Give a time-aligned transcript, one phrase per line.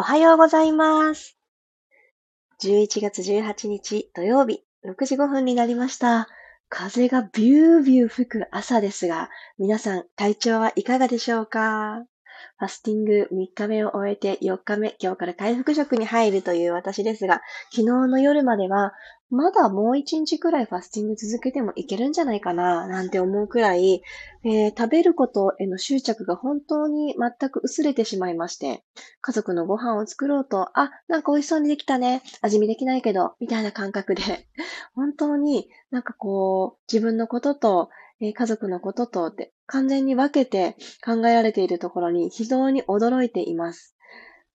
[0.00, 1.36] おはようございます。
[2.62, 6.28] 11月18日土曜日6時5分になりました。
[6.68, 12.04] 風がビュービュー吹く朝ですが、皆さん体調はいかがでしょうか？
[12.58, 17.42] ファスティング3日目を終えて4日目、今日から回復食に入るという私ですが、
[17.72, 18.92] 昨日の夜までは
[19.30, 24.02] まだもう1日くらいファスティング続けてもいけるんじゃないかな、なんて思うくらい、
[24.42, 28.84] えー、食べることへの執着が本当に全く薄れてしまいまして、
[29.20, 34.22] 家族のご飯を作ろうと、あ、なんか美味しそうにできたね、味見できないけど、みたいな感覚で、
[34.94, 43.94] 本当になんかこう、自分のことと、えー、家族のこととって完全に分けて考えられているところに非常に驚いています。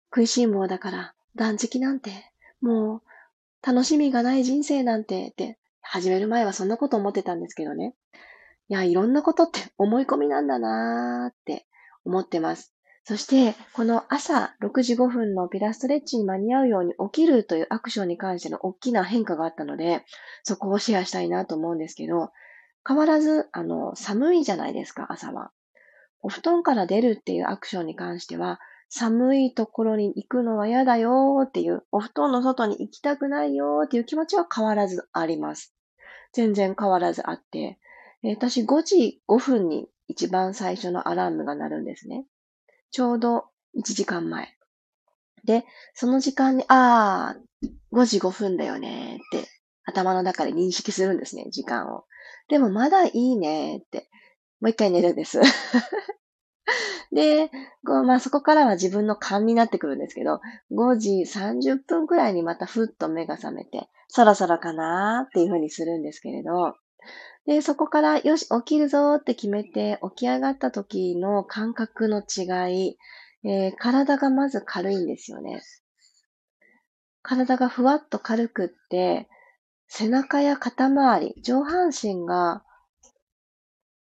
[0.09, 2.11] 食いしん坊だから断食なんて、
[2.59, 3.12] もう
[3.65, 7.95] 楽しみがない人生なんてって始める前はそんなこと思ってたんですけどね。
[8.67, 11.65] いや、いろんなことって思い込みなんだなーって
[12.03, 12.73] 思ってます。
[13.05, 20.05] そして、この朝6時5分のピラストレッチに間に合うように起きるというアクションに関しての大きな変化があったので、
[20.43, 22.31] そこをシェアしたいなと思うんですけど、
[22.87, 25.51] 変わらず、あの、寒いじゃないですか、朝は。
[26.21, 28.59] お布団から出るっていうアクションに関しては、
[28.95, 35.73] 寒いところに行くのは嫌だよっていう、お布団の外に行きたくないよっていう気持ちは変わらずあります。
[36.31, 37.79] 全然変わらずあって、
[38.23, 42.27] 私5時5分に一番最初のアラームが鳴るんですね。
[42.91, 44.55] ちょうど1時間前。
[45.43, 49.47] で、その時間に、ああ、5時5分だよねって
[49.85, 52.05] 頭の中で認識するんですね、時間を。
[52.47, 54.07] でもまだいいねって、
[54.61, 55.41] もう一回寝るんです。
[57.11, 57.49] で、
[57.85, 60.39] こうまあ、そこからは自分の勘になってくるんですけど、
[60.71, 66.75] 5時30分くらいにまたふっと目が覚めて、そろそろかなーっていうふうにするんですけれど、
[67.45, 72.97] で、そこからよし、起きるぞーって決めて起き上がった時の感覚の違い、
[73.43, 75.61] えー、体がまず軽いんですよね。
[77.21, 79.27] 体がふわっと軽くって、
[79.87, 82.63] 背中や肩周り、上半身が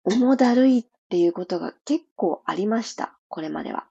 [0.05, 3.19] 重だるいっていうことが結構ありました。
[3.29, 3.85] これまでは。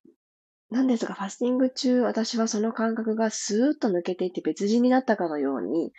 [0.71, 5.93] なんですが、ファスティング中、私はその感覚がスーッと抜けていって別人になったかのように、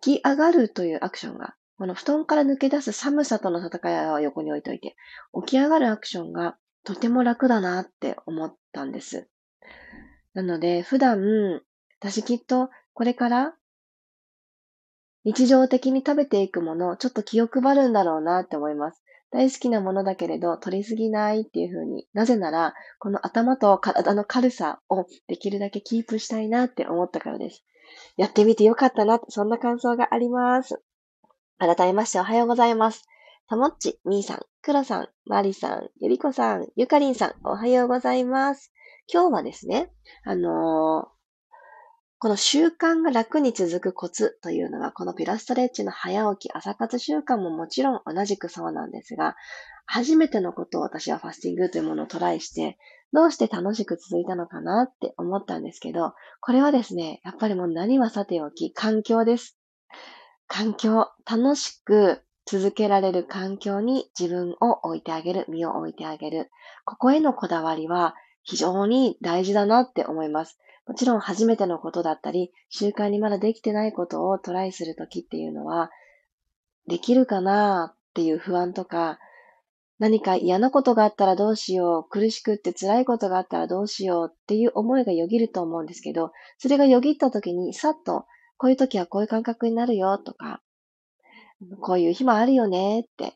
[0.00, 4.96] 起き上がるというアクションが、この布団から抜け出す寒さとの戦いは横に置いといて、
[5.44, 9.28] 起き上がるアクションがとても楽だなって思ったんです。
[10.32, 11.20] なので、普段、
[11.98, 13.54] 私きっとこれから
[15.24, 19.04] 日常的に食べていくもの、ちょっと気を配るんだろうなって思います。
[19.30, 27.64] 大好きなものだけれど取りすぎないっていう風になぜなら、この頭と体の軽さをできるだけキープしたいなって思ったからです。
[28.16, 30.80] やってみてよかったなって、そんな感想があります。
[31.58, 33.06] 改めましておはようございます。
[33.48, 38.72] たもっち、みーさん、くろさん、まりさん、ゆりこさん、ゆかりんさん、おはようございます。
[39.12, 39.90] 今日はですね、
[40.24, 41.19] あのー
[42.20, 49.36] この習慣が楽に続くコツというのは、このピラストレッチの早起き朝活習慣ももちろん同じくそうなんですが、
[49.86, 52.76] 初めてのことを私はファスティングというものをトライして、
[53.14, 59.58] どうして楽しく続いたのかなって思ったんですけど、これはですね、やっぱりもう何はさておき、環境です。
[60.46, 66.50] 環境、楽しく続けられる環境に自分を置いてあげる、身を置いてあげる。
[66.84, 70.58] ここへのこだわりは非常に大事だなって思います。
[70.90, 75.92] もちろん初めてのことだったり、習慣にまだできてないことをトライするときっていうのは、
[76.88, 79.20] できるかなっていう不安とか、
[80.00, 88.26] 何か嫌なことがあったらどうしよう、苦しくって辛いことがあったらどうしようっていう思いがよぎると思うんですけど、それがよぎった時にさっと、
[88.56, 90.60] こういう時はこういう感覚になるよとか、
[91.80, 93.34] こういう日もあるよねって、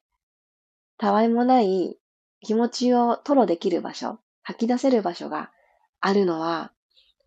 [0.99, 1.97] たわいもない
[2.41, 5.53] 気持ちを吐露できる場所、吐き出せる場所が
[6.01, 6.74] あるのは、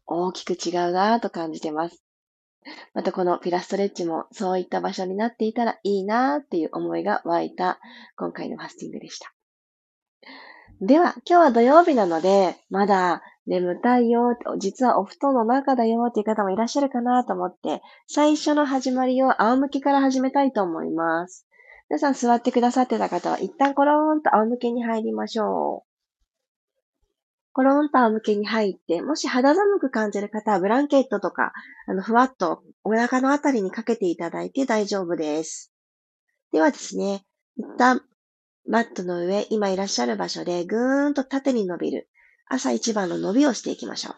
[0.08, 2.04] 大きく違うなぁと感じてます。
[2.94, 7.80] またこのピラストレッチもそういった場所になっていたらいいなぁっていう思いが湧いた
[8.18, 9.34] 今回のファスティングでした。
[10.80, 21.48] では、今日は土曜日なので、まだ眠たいよ、実はお布団の中だよっていう方もいらっしゃるかなと思って、最初の始まりを仰向けから始めたいと思います。
[21.90, 25.87] 皆さん座ってくださってた方は一旦コローンと仰向けに入りましょう。
[27.58, 31.54] コロンと仰向けに入って、もし肌寒く感じる方はブランケットとか、
[31.88, 35.74] あの、ふわっとお腹のあたりにかけていただいて大丈夫です。
[36.52, 37.26] ではですね、
[37.58, 38.04] 一旦、
[38.68, 42.08] マットの上、今いらっしゃる場所でぐーんと縦に伸びる。
[42.46, 44.16] 朝一番の伸びをしていきましょう。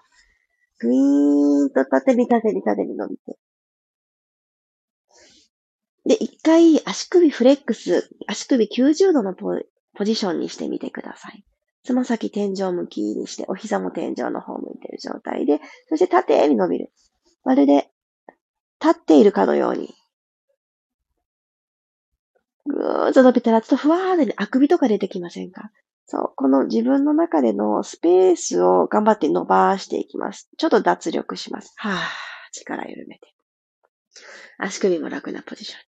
[0.80, 3.38] ぐーんと縦に縦に縦に伸びて。
[6.06, 11.46] で、一回足首フレックス、足首90度のポジションにしてみてください。
[11.84, 16.92] つま先天井向きにして、お膝も天井の方向いている状態で、そして縦に伸びる。
[17.44, 17.90] まるで
[18.82, 19.94] 立っているかのように。
[22.66, 25.72] ぐーっと伸びたら、ちょっとふわーで、ね、あくびとか出てきませんか？
[26.06, 26.34] そう。
[26.36, 30.50] この自分の中でのスペースを頑張って伸ばしていきます。
[30.58, 31.74] ちょっと脱力します。
[31.78, 31.94] はぁ、
[32.52, 33.22] 力緩めて。
[34.58, 35.84] 足首も楽なポジションに。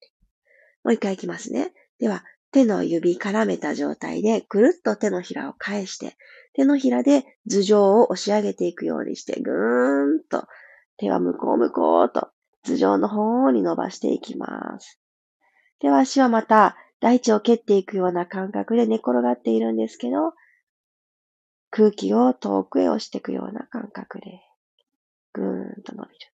[0.83, 1.73] もう一回いきますね。
[1.99, 6.15] では、手の指絡めた状態で、くるっと手のひらを返して、
[6.53, 10.47] 手のひらで頭上を押し上げていくようにして、ぐーんと、
[10.97, 12.29] 手は向こう向こうと、
[12.63, 14.99] 頭上の方に伸ばしていきます。
[15.79, 20.33] では足はまた、大地を蹴っていくような感覚で寝転がっているんですけど、
[21.71, 24.41] 空気を遠くへ押していくような感覚で、
[25.33, 26.28] ぐーんと伸びる。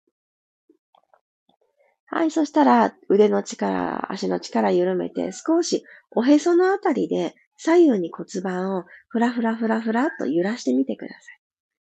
[2.14, 11.40] はい、そしたら腕の力、足の力緩めて少しおへそのあたりで左右に骨盤をふらふらふらふらと揺らしてみてください。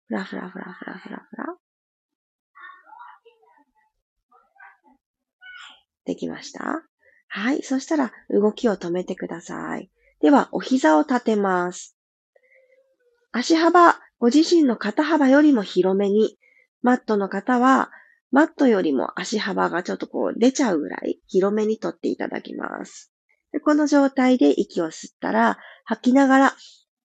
[0.07, 1.57] ふらふらふらふらふらふら。
[6.05, 6.83] できました？
[7.27, 7.63] はい。
[7.63, 9.91] そしたら動きを止めてください。
[10.21, 11.97] では、お膝を立てます。
[13.33, 16.39] 足幅、ご自身の肩幅よりも広めに、
[16.81, 17.91] マットの方は
[18.33, 23.13] マットよりも足幅がちょっとこう出ちゃうぐらい広めに取っていただきます。
[23.53, 26.57] でこの状態で息を吸ったら、吐きながら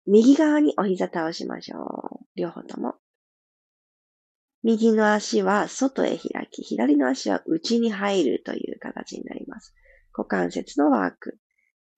[0.06, 2.26] 右側にお膝倒しましょう。
[2.38, 2.96] 両方とも。
[4.64, 9.74] 右の足は外へ開き、左の足は内に入るという形になります。
[10.14, 11.38] 股関節のワーク。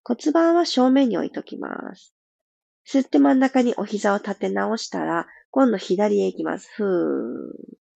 [0.03, 2.15] 骨盤は正面に置いときます。
[2.87, 6.67] 吸って真ん中にお膝を立て直したら、今度左へ行きます。
[6.75, 7.88] ふー。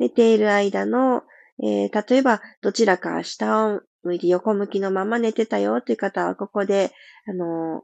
[0.00, 1.24] 寝ている間の、
[1.62, 6.90] えー、例えばどちらか下を向いて横向きのまま寝てたよという方は、ここで、
[7.28, 7.82] あのー、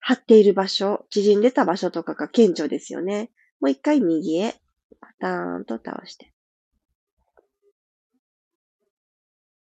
[0.00, 3.30] 張っている場所、縮んでた場所とかが顕著ですよね。
[3.60, 4.56] もう一回右へ、
[5.00, 6.34] パターンと倒して。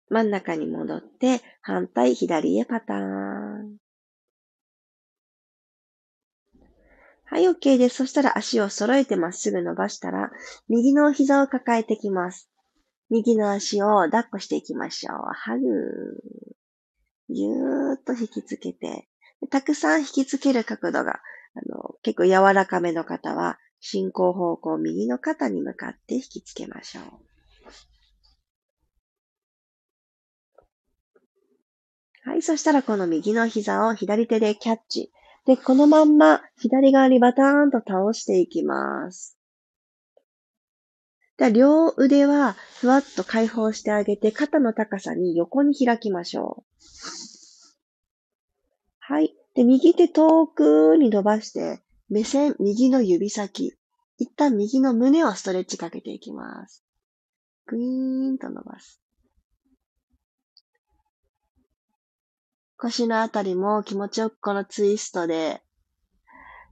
[0.08, 3.83] 真ん中に戻って、反対左へパターン。
[7.26, 7.96] はい、OK です。
[7.96, 10.30] そしたら足を揃えてまっすぐ伸ばしたら、
[10.68, 12.50] 右の膝を抱えてきます。
[13.10, 15.16] 右の足を抱っこしていきましょう。
[15.32, 15.64] ハグ。
[17.30, 19.08] ぎゅーっと引きつけて、
[19.50, 21.20] たくさん引きつける角度が、
[21.54, 27.04] あの、結構柔らかめの方は、進行方向右の肩に向かって引きつけましょう。
[32.26, 32.42] はい。
[32.42, 35.12] そしたらこの右の膝を左手でキャッチ。
[35.46, 39.36] で、このまんま左側にバターンと倒していきます。
[41.36, 46.84] で両腕はふわっと解放してあげて、肩の高さに横に開きましょう。
[49.00, 49.34] はい。
[49.54, 53.74] で、右手遠くに伸ばして、目線、右の指先。
[54.16, 56.84] 一旦右の胸をストレッチかけていきます。
[57.66, 59.03] グイーンと伸ばす。
[62.84, 65.62] 腰のあたりも気持ちよくこのツイストで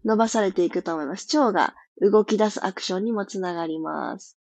[0.04, 1.36] 伸ばされていくと思います。
[1.38, 4.36] 腸が動き出すアクションにもつながります。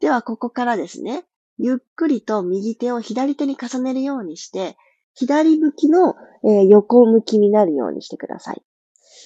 [0.00, 1.24] では、ここからですね、
[1.58, 4.76] ゆっくりと右手を左手に重ねるようにして、
[5.14, 8.62] 左向きの、え、横向きになるようにしてください。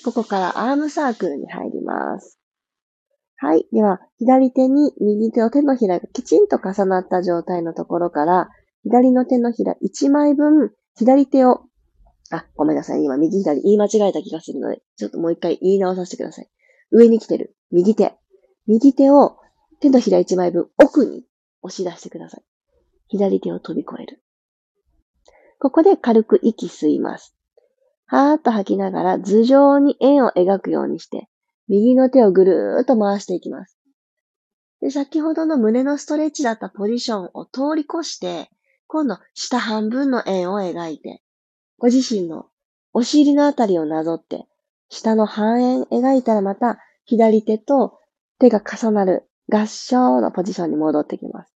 [0.05, 2.39] ここからアームサークルに入ります。
[3.37, 3.67] はい。
[3.73, 8.51] では、左手に右手の手のひらがきちんと重なった状態のところから、
[8.83, 11.63] 左の手のひら1枚分左手を、
[12.31, 13.05] あ、ごめんなさい。
[13.05, 16.49] 今、右左言い間違えた気がするので、ちょっともう一回言い直させてください。
[16.91, 17.57] 上に来てる。
[17.71, 18.15] 右手。
[18.67, 19.37] 右手を
[19.81, 21.25] 手のひら一枚分奥に
[21.63, 22.45] 押し出してください。
[23.09, 24.23] 左手を飛び越える。
[25.59, 27.37] ここで軽く息吸います。
[28.07, 31.29] はーっと吐きながら頭上に円を描くようにして、
[31.69, 33.79] 右の手をぐるーっと回していきます。
[34.81, 38.51] で先ほどの胸のストレッチだったポジションを通り越して、
[38.89, 41.23] 今度、下半分の円を描いて、
[41.79, 42.47] ご自身の
[42.93, 44.47] お尻のあたりをなぞって、
[44.89, 47.99] 下の半円描いたらまた、左手と
[48.39, 51.53] 手が重なる合掌のポジションに戻ってきます。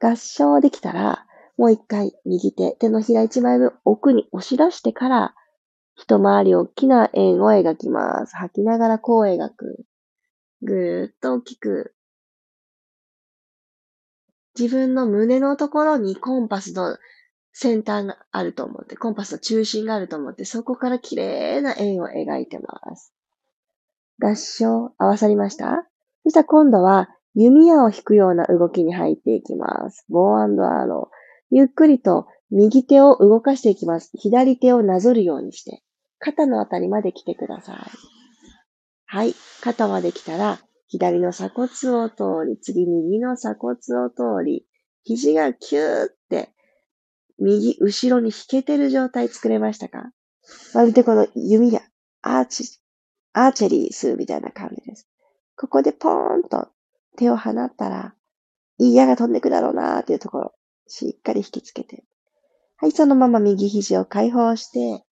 [0.00, 5.34] 合掌できたら、もう一回右手、手のひら一枚分奥に押し出してから、
[5.94, 8.36] 一回り大きな円を描きます。
[8.36, 9.84] 吐きながらこう描く。
[10.62, 11.94] ぐーっと大きく
[14.58, 16.98] 自分の胸のところにコンパスの
[17.52, 23.12] 先端があると思って、コンパスの中心があると思って、そこから綺麗な円を描いてます。
[24.20, 25.86] 合掌、合わさりました？
[26.22, 30.04] そしたら今度は弓矢を引くような動きに入っていきます。
[30.08, 30.46] ボーア
[30.86, 31.16] ロー。
[31.50, 34.10] ゆっくりと右手を動かしていきます。
[34.14, 35.82] 左手をなぞるようにして、
[36.18, 37.76] 肩のあたりまで来てください。
[39.06, 39.34] はい。
[39.60, 40.60] 肩まで来たら、
[40.92, 44.66] 左の鎖骨を通り、次右の鎖骨を通り、
[45.04, 46.50] 肘がキューって、
[47.38, 50.12] 右、後ろに引けてる状態作れましたか？
[50.74, 51.80] まるでこの弓が
[52.20, 52.78] アーチ、
[53.32, 55.08] アーチェリーするみたいな感じです。
[55.56, 56.68] ここでポーンと
[57.16, 58.14] 手を放ったら、
[58.78, 60.52] いい矢が飛んでくだろうなーっていうところ、
[60.86, 62.04] しっかり引きつけて。
[62.76, 65.06] はい、そのまま右肘を解放して、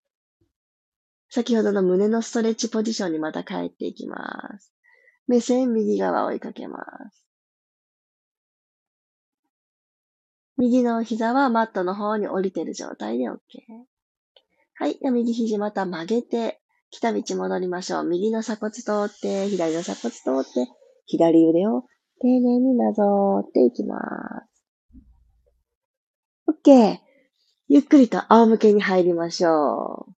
[1.30, 4.74] 先ほどの胸のストレッチポジションにまた帰っていきます。
[5.30, 7.24] 目線右側を追いかけます。
[10.56, 13.38] 右の膝はマットの方に降りてる状態で OK。
[14.74, 14.98] はい。
[15.00, 16.60] 右肘また曲げて、
[16.90, 18.04] 来た道戻りましょう。
[18.04, 20.68] 右の鎖骨通って、左の鎖骨通って、
[21.06, 21.82] 左腕を
[22.20, 23.96] 丁寧になぞっていきま
[24.48, 24.64] す。
[26.48, 26.98] OK。
[27.68, 30.12] ゆっくりと仰向けに入りましょう。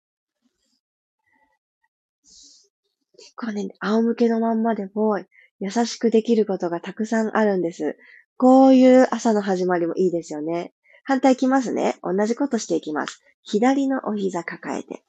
[3.18, 5.18] 結構ね、仰向けのまんまでも
[5.60, 7.98] 優しくできることがたくさんあるんです。
[8.38, 10.74] こういう朝の始まりもいいですよね。
[11.04, 11.98] 反対いきますね。
[12.04, 13.24] 同じことしていきます。
[13.44, 15.04] 左のお膝抱えて。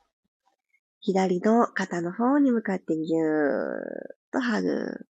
[1.01, 5.07] 左の肩の方に向かってぎゅーっとハグ。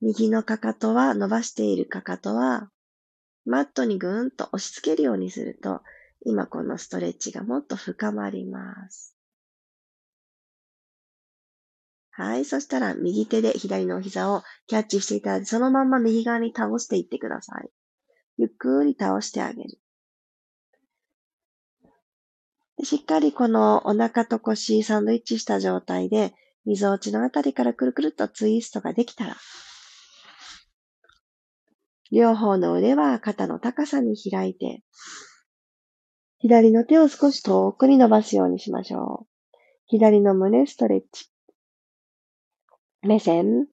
[0.00, 2.70] 右のかかとは、伸ばしているかかとは、
[3.44, 5.82] マットにぐーんと押し付けるようにすると、
[6.24, 9.17] 今このストレッチがもっと深まります。
[12.18, 12.44] はい。
[12.44, 17.70] そしたら、右手で左の膝をキャッチしていただいて、そのまんま右側に倒していってください。
[18.38, 19.78] ゆっくり倒してあげる。
[22.82, 26.34] しっかりこのお腹と腰サンドイッチした状態で、
[26.64, 29.36] 溝落ちのあたりからくるくるっとツイストができたら、
[32.10, 34.82] 両方の腕は肩の高さに開いて、
[36.38, 39.56] 左の手を少し遠くに伸ばすようにしましょう。
[39.86, 41.30] 左の胸ストレッチ。
[43.02, 43.68] 目線、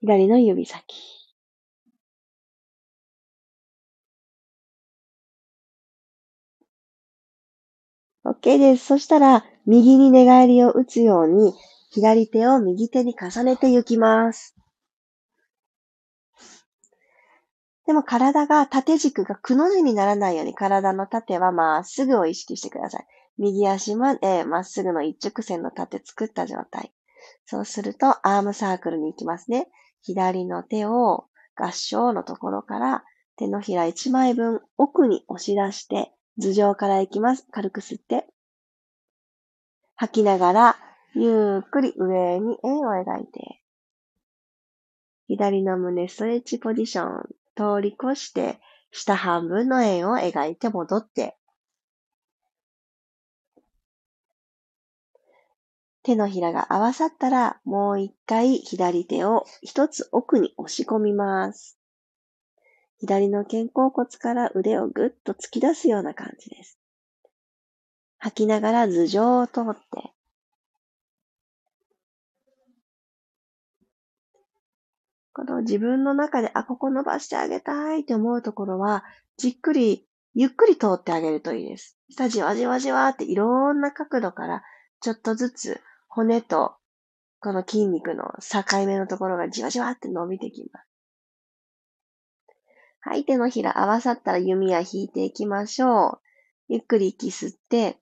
[0.00, 0.84] 左の指先。
[8.24, 8.84] OK です。
[8.84, 11.54] そしたら、右に寝返りを打つように、
[11.90, 14.54] 左手を右手に重ねていきます。
[17.86, 23.06] でも体が縦軸がくの字にならないように体の縦はまっすぐを意識してください。
[23.38, 26.92] 右足までまっすぐの一直線の縦作った状態。
[27.44, 29.68] そうするとアームサークルに行きますね。
[30.02, 33.04] 左の手を合掌のところから
[33.36, 37.46] 手のひら1枚分奥に押し出して頭上から行きます。
[37.50, 38.26] 軽く吸って。
[39.96, 40.76] 吐きながら、
[41.14, 43.62] ゆっくり上に円を描いて。
[45.28, 47.22] 左の胸ストレッチポジション
[47.56, 48.60] 通り越して、
[48.92, 51.36] 下半分の円を描いて戻って。
[56.06, 61.80] 手のひらが合わさったら、もう一回左手を一つ奥に押し込みます。
[63.00, 66.78] 左の肩甲骨から腕をぐっと突き出すような感じです。
[68.18, 70.12] 吐きながら頭上を通って、
[75.32, 79.02] この自分の中で、あ、ここ伸ばしてあげたいって思うところは、
[79.38, 81.98] じっくり、ゆっくり通ってあげるといいです。
[82.10, 84.62] 下じわじわじわっていろんな角度から、
[85.00, 85.80] ちょっとずつ
[86.16, 86.76] 骨と
[87.40, 90.86] この筋肉の境目のところがじわじわって伸びてきます。
[93.00, 96.20] はい、手のひら合わさったら弓矢引いていきましょう。
[96.68, 97.98] ゆっくり息吸って、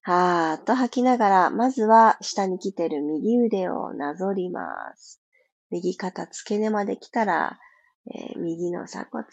[0.00, 4.64] はーっと吐きながら、まずは下に来てる右腕をなぞりま
[4.96, 5.20] す。
[5.70, 7.58] 右肩付け根まで来たら、
[8.06, 9.26] えー、右の鎖骨、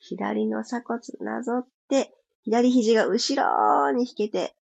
[0.00, 4.56] 左の鎖骨なぞって、左肘が後ろに引けて、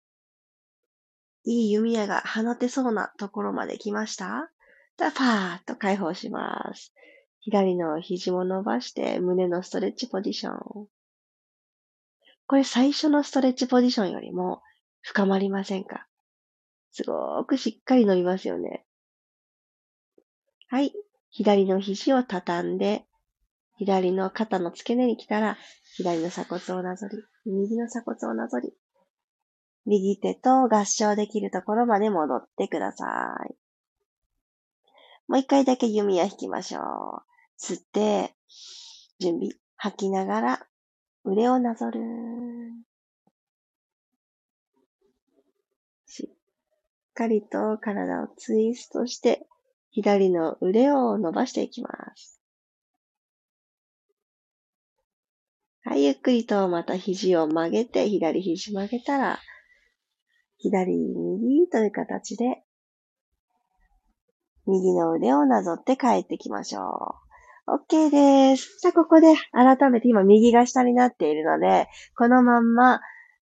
[1.50, 4.50] いい弓矢が放てそうなところまで来ました？
[4.98, 6.92] じゃあ、パーッと解放します。
[7.40, 10.88] 左の肘も伸ばして胸のストレッチポジション。
[12.46, 14.60] これ最初のストレッチポジションよりも
[15.00, 16.06] 深まりませんか？
[16.90, 18.84] すごくしっかり伸びますよね。
[20.68, 20.92] はい。
[21.30, 23.06] 左の肘を畳んで、
[23.78, 25.56] 左の肩の付け根に来たら、
[25.96, 28.74] 左の鎖骨をなぞり、右の鎖骨をなぞり、
[29.88, 33.54] 右手と合掌できるところまで戻ってください。
[35.28, 36.82] もう一回だけ弓矢引きましょう。
[37.58, 38.34] 吸って、
[39.18, 39.50] 準備。
[39.76, 40.66] 吐きながら、
[41.24, 42.00] 腕をなぞる。
[46.06, 46.34] しっ
[47.14, 49.46] かりと体をツイストして、
[49.90, 52.40] 左の腕を伸ばしていきます。
[55.82, 59.38] はい、ゆっくりとまた肘を曲げて、左肘曲げたら、
[60.60, 62.62] 左右という形で、
[64.66, 67.28] 右の腕をなぞって帰ってきましょう。
[67.68, 68.78] OK です。
[68.80, 73.00] じゃあ、ここで改めて今右が下になっているので、このまんま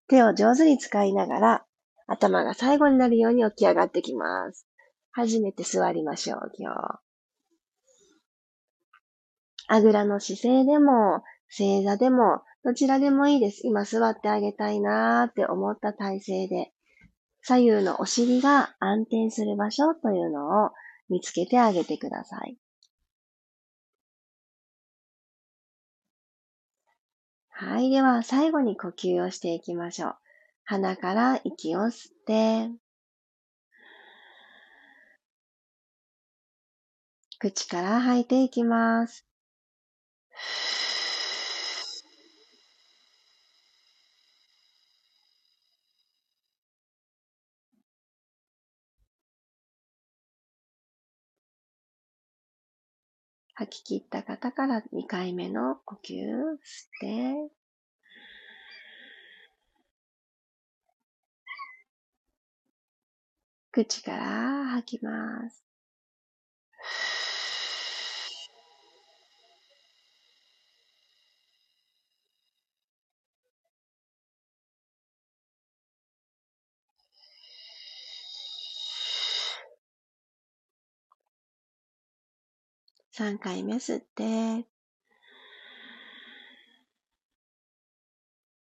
[0.08, 1.66] 手を上手に使いながら、
[2.06, 4.66] 頭が最後になるように起き上がってきます。
[5.10, 7.00] 初めて座りましょう、今日。
[9.68, 13.60] あぐらの姿勢でも、正座でも、どちらでもいいです。
[13.64, 16.72] 今座ってあげたいなーって思った体勢で、
[17.48, 20.70] 左右のお尻が安定する場所というのを
[21.08, 22.58] 見つけてあげてください。
[27.50, 27.90] はい。
[27.90, 30.16] では、最後に呼吸をしていきましょう。
[30.64, 32.68] 鼻から息を吸って、
[37.38, 39.24] 口から吐いていきます。
[53.58, 57.50] 吐き切った方から2回目の呼吸吸って、
[63.72, 65.64] 口から吐きます。
[83.18, 84.66] 3回目吸って、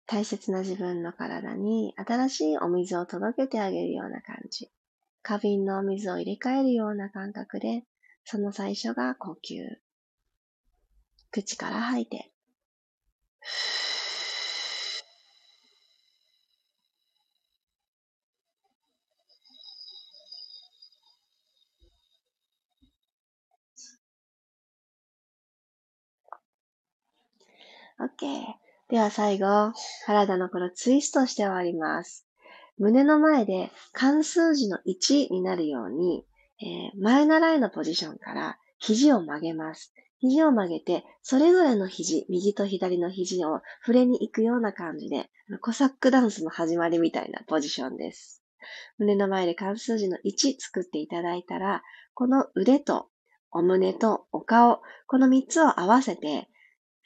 [0.07, 4.69] 大切な自分の体に新しいお水を届けてあげるような感じ。
[5.23, 7.85] 花瓶のお水を入れ替えるような感覚で、
[8.25, 9.77] その最初が呼吸。
[11.31, 12.32] 口から吐いて。
[28.03, 28.57] OK。
[28.89, 29.73] では最後、
[30.07, 32.27] 体のこのツイストして終わります。
[32.79, 36.25] 胸の前で関数字の1になるように、
[36.61, 39.95] えー、前習いのポジションから肘を曲げます。
[40.19, 48.43] 肘を曲げて、それぞれの肘、右と左の肘を触れに行くような感じで、コサックダンスの始まりみたいなポジションです。
[48.99, 51.83] 胸の前で関数字の1作っていただいたら、
[52.15, 53.09] この腕と
[53.51, 56.49] お胸とお顔、この3つを合わせて、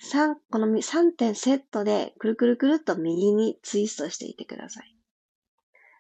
[0.02, 4.96] 3、この3点セットでくるくるくるっと右にツイストしていてください。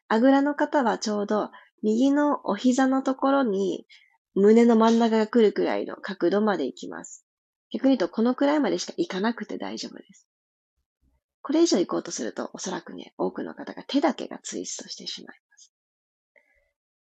[0.08, 1.50] あぐらの方はちょうど
[1.82, 3.86] 右のお膝のところに
[4.34, 7.24] 胸の真ん中が来るくらいの角度まで行きます。
[7.72, 10.28] 逆に言うとこのくらいまでしか行かなくて大丈夫です。
[11.42, 15.72] これ以上行こうとするとおそらくね、多くの方が手だけがツイストしてしまいます。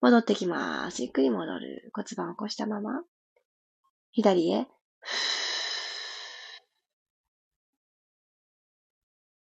[0.00, 1.02] 戻ってきます。
[1.02, 1.90] ゆっくり戻る。
[1.92, 3.02] 骨盤を起こしたまま。
[4.12, 4.66] 左へ。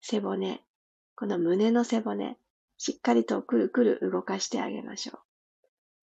[0.09, 0.61] 背骨。
[1.15, 2.37] この胸の背骨。
[2.77, 5.19] しっかりとくるくる動かしてあげましょう。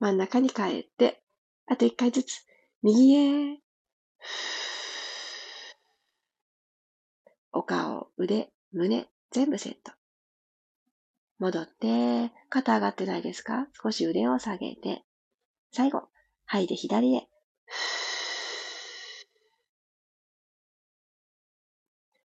[0.00, 1.22] 真ん中に帰って、
[1.66, 2.44] あと一回ずつ、
[2.82, 3.58] 右へ。
[7.52, 9.92] お顔、腕、胸、全部セット。
[11.38, 13.68] 戻って、肩上がってないですか？
[13.82, 15.04] 少し腕を下げて、
[15.72, 16.08] 最後、
[16.44, 17.28] 吐いて左へ。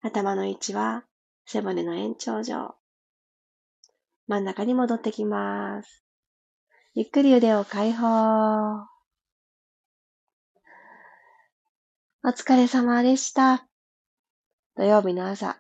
[0.02, 1.04] 頭の位置は
[1.50, 2.76] 背骨の延長上。
[4.28, 6.04] 真ん中に戻ってきます。
[6.94, 8.06] ゆっくり腕を解放。
[12.22, 13.66] お疲れ様でした。
[14.76, 15.58] 土曜日の朝、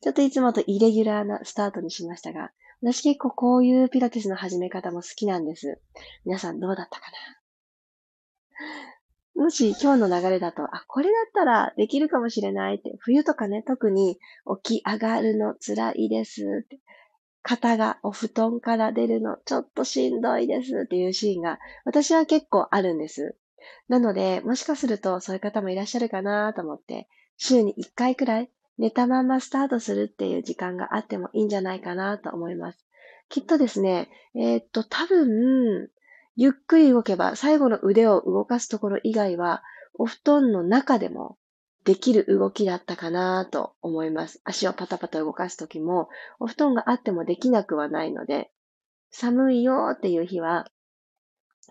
[0.00, 5.78] ちょっといつもとイレギュラーなスタートにしましたが、私結構こういうピラティスの始め方も好きなんです。
[6.24, 7.06] 皆さんどうだったか
[8.58, 8.97] な？
[9.38, 14.18] もし今日の流れだと、あ、これだったらできるかもしれないって、冬とかね、特に
[14.64, 16.80] 起き上がるの辛いですって、
[17.42, 23.36] 肩がお布団から出るのちょっとしんどいですっていうシーンが私は結構あるんです。
[23.88, 32.84] なので、もしかするとそういう方もいらっしゃるかなと思って、週に1回くらい寝たままスタートするっていう時間があってもいいんじゃないかなと思います。
[33.28, 35.90] きっとですね、えー、っと、多分、
[36.40, 41.36] ゆっくり動けば最後の腕を動かすところ以外は、お布団の中でも
[41.84, 44.40] できる動きだったかなと思います。
[44.44, 48.52] 足をパタパタ動かすときも、お布団があってもできなくはないので、
[49.10, 50.70] 寒いよっていう日は、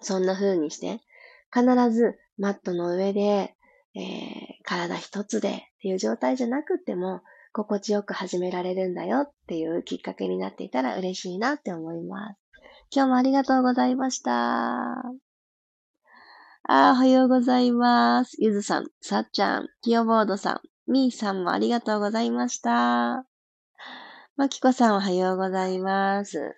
[0.02, 1.00] そんな風にして、
[1.54, 3.56] 必ずマットの上で、
[3.96, 4.04] えー、
[4.66, 7.22] 体一つでっていう状態じゃなくても、
[7.54, 12.47] 心地よく始められるんだよっていうきっかけになっていたら嬉しいなって思います。
[12.90, 14.32] 今日もありがとうございました。
[16.70, 18.38] あ、おはようございます。
[18.40, 23.26] ゆずさん、さっちゃん、きよボードさん、みーさんもありがとうございました。
[24.38, 26.56] まきこさんおはようございます。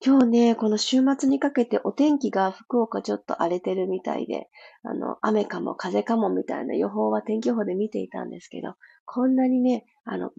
[0.00, 4.48] 今日ね、この週末にかけてお天気が福岡ちょっと荒れてるみたいで、
[4.82, 10.30] あの、雨かも風かもみたいな予報は天気予報で見ていたんですけど、こんなにね、あの、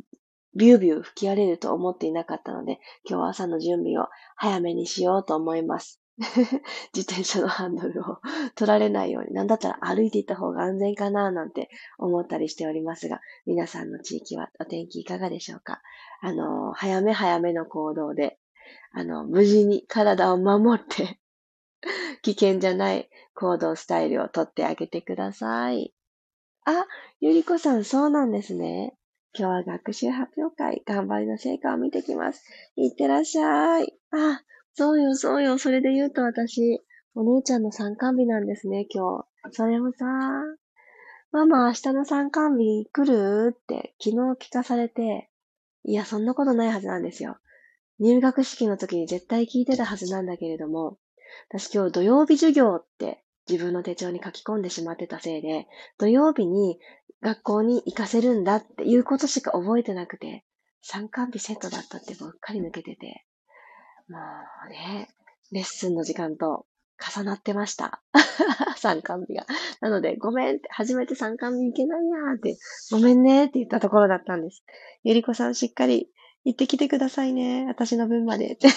[0.56, 6.02] ビュービュー吹き荒れると思っていなかったので、今日は朝の準備を早めにしようと思います。
[6.94, 8.18] 自転車のハンドルを
[8.56, 15.82] 取られないように、なんだったら歩いていった方が安全かななんて思ったりしておりますが、皆さんの地域はお天気いかがでしょうか？
[16.22, 18.38] あの、早め早めの行動で、
[18.92, 21.20] あの、無事に体を守って
[22.22, 25.94] 危険じゃない行動スタイルをとってあげてください。
[26.66, 26.86] あ、
[27.22, 28.99] ゆりこさん、そうなんですね。
[29.38, 32.44] 今日は学習発表会、頑張りの成果を見てきます。
[32.76, 33.94] いってらっしゃい。
[34.12, 34.42] あ、
[34.74, 35.58] そうよ、そうよ。
[35.58, 36.82] それで言うと私、
[37.16, 39.52] お姉ちゃんの参観日なんですね、今日。
[39.52, 40.06] それもさ、
[41.32, 43.56] ママ明日の参観日来る？
[43.56, 45.30] って昨日聞かされて、
[45.84, 47.38] いや、そんなことないはずなんですよ。
[48.00, 50.98] 入学式の時に絶対聞いてたはずなんだけれども、
[51.50, 55.68] 私今日土曜日授業って自分の手帳に書き込んでしまってたせいで、
[56.00, 56.80] 土曜日に
[57.22, 60.46] 学校に行かせるんだっていうことしか覚えてなくて、
[60.82, 63.26] 参観日セットだったってばっかり抜けてて、
[64.08, 64.18] も
[64.68, 65.10] うね、
[65.52, 66.66] レッスンの時間と
[67.00, 68.02] 重なってました。
[68.78, 69.46] 参観日が。
[69.82, 72.58] なので、ごめんって、初めて参観日行けないやーって、
[72.92, 74.64] ごめんねって言ったところだったんです。
[75.04, 76.10] ゆりこさんしっかり
[76.44, 77.66] 行ってきてくださいね。
[77.68, 78.68] 私の分までって。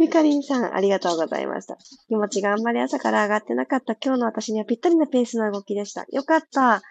[0.00, 1.76] ゆかりんさん、ありがとうございました。
[2.06, 6.06] 気持ちがあんまり朝から上がってなかった今日の私にはぴったりなペースの動きでした。
[6.12, 6.82] よかった。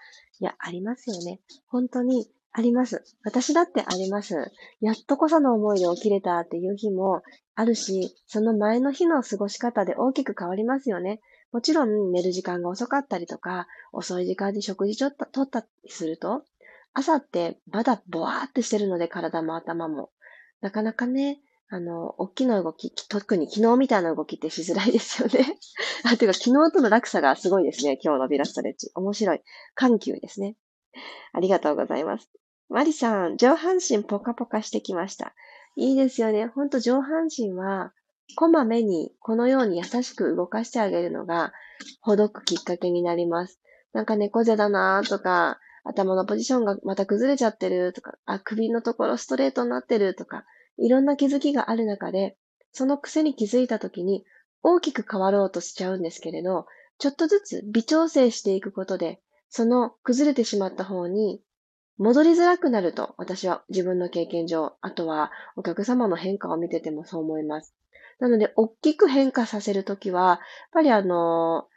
[0.41, 1.39] いや、ありますよね。
[1.67, 3.06] 本当に、あります。
[3.24, 4.52] 私だってあります。
[4.82, 7.22] やっとこさの思いで起きれたっていう日も
[7.56, 11.22] あるし、その前の日の過ごし方で大きく変わりますよね。
[11.54, 16.43] もちろん寝る時間が遅かったりとか、遅い時間に食事ちょっと取ったりすると、
[16.93, 20.10] 朝ってまだボワーってしてるので体も頭も。
[20.60, 21.39] なかなかね、
[21.70, 25.58] あの、大きな動き、特に昨日みたいな動きってしづらいですよね。
[26.06, 28.00] あ、ていうか昨日との落差がすごいですね。
[28.02, 28.90] 今日のビラストレッチ。
[28.96, 29.42] 面白い。
[29.76, 30.56] 緩急ですね。
[31.34, 32.30] ありがとうございます。
[32.70, 35.34] マリさん、上半身ポカポカしてきました。
[35.76, 36.48] いいですよね。
[36.48, 37.94] ほんと上半身は、
[38.36, 41.54] こまめにこのように優しく動かしてあげるのが、
[42.02, 43.60] ほどくきっかけになります。
[43.94, 50.46] なんか猫背だなとか、頭のポジションがまた崩れちゃってるとか、あ、首のところストレートになってるとか、
[50.78, 52.38] いろんな気づきがある中で、
[52.72, 54.26] その癖に気づいたときに
[54.63, 56.66] 大きく変わろうとしちゃうんですけれど、
[57.00, 61.42] ちょっとずつ微調整していくことで、その崩れてしまった方に
[61.98, 67.74] 戻りづらくなると、私は自分の経験上、あとはお客様の変化を見ててもそう思います。
[68.20, 70.38] なので、大きく変化させるときは、やっ
[70.74, 71.68] ぱりあの、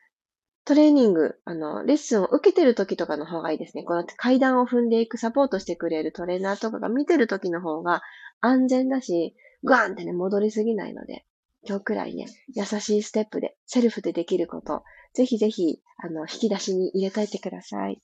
[0.64, 3.82] トレーニング、あの、レッスンを受けてる時とかの方がいいですね。
[3.82, 8.02] こうやって階段を踏んでいくサポートしてくれるトレーナーとかが見てる時の方が
[8.40, 11.24] 安全だし、グワンってね、戻りすぎないので、
[11.66, 14.82] 今日くらいね、優しいステップで、セルフでできること、
[15.14, 18.00] ぜひぜひ、あの、引き出しに入れといてください。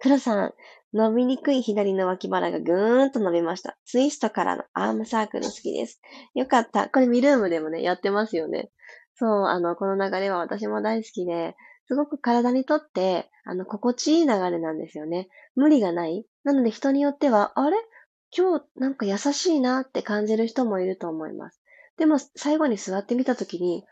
[0.00, 0.54] 黒さん、
[0.92, 3.76] 伸びにくい左の脇腹がぐーんと伸びました。
[3.84, 6.00] ツイストからのアームサークル好きです。
[6.34, 6.88] よかった。
[6.88, 8.70] これミルームでもね、やってますよね。
[9.18, 11.56] そう、あの、この流れは私も大好きで、
[11.88, 15.28] すごく体にとって、あの、心地いい流れなんですよね。
[15.54, 16.26] 無理がない。
[16.44, 17.76] なので人によっては、あれ？
[18.36, 21.62] 今日なんか優しいなって感じる人もいると思います。
[21.96, 23.84] でも最後に座ってみたときに、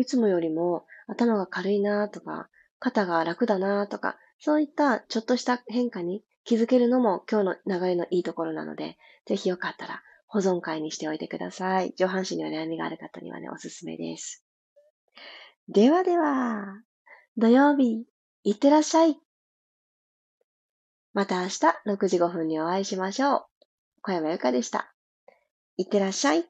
[0.00, 11.94] いつもよりも頭が軽いなとか、肩が楽だなとか、そういったちょっとした変化に気づけるのも今日の流れのいいところなので、ぜひよかったら保存会にしておいてください。
[11.96, 14.45] 上半身にお悩みがある方にはね、おすすめです。
[15.68, 16.80] ではでは、
[17.36, 18.06] 土曜日、
[18.44, 19.18] いってらっしゃい。
[21.12, 23.46] また明日6時5分にお会いしましょう。
[24.02, 24.94] 小山由かでした。
[25.76, 26.44] いってらっしゃい。